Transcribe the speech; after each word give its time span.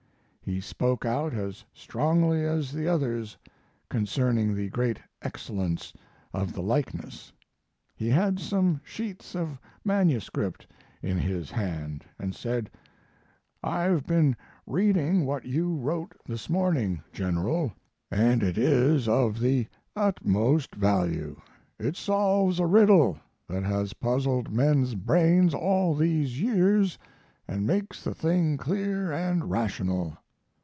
He 0.43 0.59
spoke 0.59 1.05
out 1.05 1.33
as 1.33 1.63
strongly 1.71 2.43
as 2.43 2.73
the 2.73 2.85
others 2.87 3.37
concerning 3.89 4.53
the 4.53 4.67
great 4.67 4.99
excellence 5.21 5.93
of 6.33 6.51
the 6.51 6.63
likeness. 6.63 7.31
He 7.95 8.09
had 8.09 8.37
some 8.37 8.81
sheets 8.83 9.33
of 9.33 9.59
MS. 9.85 10.29
in 11.01 11.17
his 11.19 11.51
hand, 11.51 12.03
and 12.19 12.35
said, 12.35 12.69
"I've 13.63 14.05
been 14.05 14.35
reading 14.67 15.25
what 15.25 15.45
you 15.45 15.73
wrote 15.75 16.15
this 16.25 16.49
morning, 16.49 17.01
General, 17.13 17.71
and 18.09 18.43
it 18.43 18.57
is 18.57 19.07
of 19.07 19.39
the 19.39 19.67
utmost 19.95 20.75
value; 20.75 21.39
it 21.79 21.95
solves 21.95 22.59
a 22.59 22.65
riddle 22.65 23.17
that 23.47 23.63
has 23.63 23.93
puzzled 23.93 24.51
men's 24.51 24.95
brains 24.95 25.53
all 25.53 25.93
these 25.95 26.41
years 26.41 26.97
and 27.47 27.65
makes 27.65 28.03
the 28.03 28.15
thing 28.15 28.57
clear 28.57 29.13
and 29.13 29.49
rational." 29.49 30.17